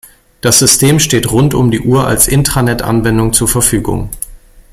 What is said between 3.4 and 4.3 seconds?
Verfügung.